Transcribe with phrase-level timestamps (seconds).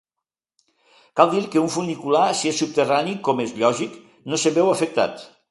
[1.19, 4.01] Cal dir que un funicular, si és subterrani, com és lògic,
[4.33, 5.25] no se'n veu afectat.